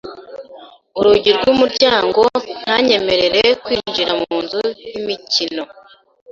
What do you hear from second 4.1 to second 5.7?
mu nzu y'imikino.